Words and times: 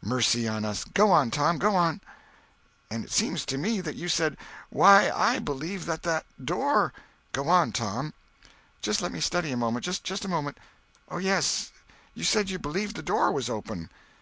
"Mercy 0.00 0.48
on 0.48 0.64
us! 0.64 0.84
Go 0.84 1.10
on, 1.12 1.30
Tom—go 1.30 1.74
on!" 1.76 2.00
"And 2.90 3.04
it 3.04 3.10
seems 3.10 3.44
to 3.44 3.58
me 3.58 3.82
that 3.82 3.94
you 3.94 4.08
said, 4.08 4.38
'Why, 4.70 5.10
I 5.10 5.38
believe 5.38 5.84
that 5.84 6.02
that 6.04 6.24
door—'" 6.42 6.94
"Go 7.32 7.50
on, 7.50 7.72
Tom!" 7.72 8.14
"Just 8.80 9.02
let 9.02 9.12
me 9.12 9.20
study 9.20 9.52
a 9.52 9.56
moment—just 9.58 10.24
a 10.24 10.28
moment. 10.28 10.56
Oh, 11.10 11.18
yes—you 11.18 12.24
said 12.24 12.48
you 12.48 12.58
believed 12.58 12.96
the 12.96 13.02
door 13.02 13.30
was 13.30 13.50
open." 13.50 13.90